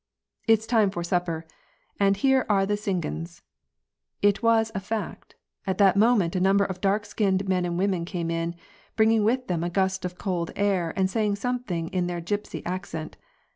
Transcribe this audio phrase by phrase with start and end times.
[0.27, 1.45] '* If s time for supper,
[1.99, 3.43] and here are the Tsigans!"
[4.29, 5.35] It was a fact:
[5.67, 8.55] at that moment a number of dark skinned men and women came in,
[8.95, 13.15] bringing with them a gust of cold air, and saying something in their gypsy accent.